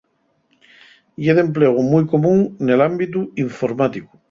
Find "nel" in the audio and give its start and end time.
2.65-2.85